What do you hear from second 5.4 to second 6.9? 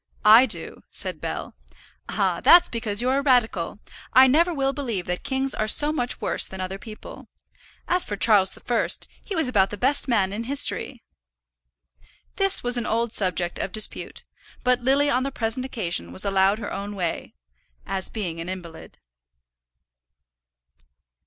are so much worse than other